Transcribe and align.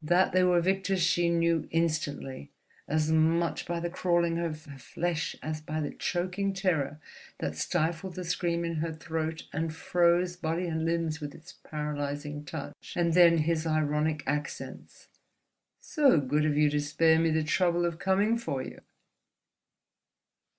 That 0.00 0.32
they 0.32 0.42
were 0.44 0.62
Victor's 0.62 1.02
she 1.02 1.28
knew 1.28 1.68
instantly, 1.70 2.50
as 2.88 3.12
much 3.12 3.66
by 3.66 3.80
the 3.80 3.90
crawling 3.90 4.38
of 4.38 4.64
her 4.64 4.78
flesh 4.78 5.36
as 5.42 5.60
by 5.60 5.78
the 5.82 5.90
choking 5.90 6.54
terror 6.54 6.98
that 7.40 7.54
stifled 7.54 8.14
the 8.14 8.24
scream 8.24 8.64
in 8.64 8.76
her 8.76 8.94
throat 8.94 9.46
and 9.52 9.74
froze 9.76 10.36
body 10.36 10.66
and 10.66 10.86
limbs 10.86 11.20
with 11.20 11.34
its 11.34 11.52
paralyzing 11.52 12.46
touch. 12.46 12.94
And 12.96 13.12
then 13.12 13.36
his 13.44 13.66
ironic 13.66 14.22
accents: 14.26 15.08
"So 15.80 16.18
good 16.18 16.46
of 16.46 16.56
you 16.56 16.70
to 16.70 16.80
spare 16.80 17.18
me 17.18 17.28
the 17.30 17.44
trouble 17.44 17.84
of 17.84 17.98
coming 17.98 18.38
for 18.38 18.62
you!" 18.62 18.80